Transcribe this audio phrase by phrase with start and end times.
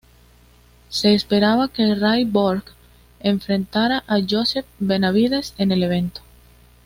[0.89, 2.63] Se esperaba que Ray Borg
[3.19, 6.21] enfrentara a Joseph Benavidez en el evento.